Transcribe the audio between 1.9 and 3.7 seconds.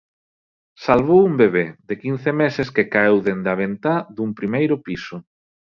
de quince meses que caeu dende a